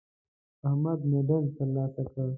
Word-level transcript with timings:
احمد 0.67 0.99
مډال 1.11 1.45
ترلاسه 1.55 2.03
کړ. 2.11 2.27